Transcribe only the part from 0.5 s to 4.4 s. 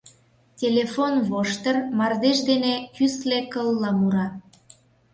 Телефон воштыр мардеж дене кӱсле кылла мура.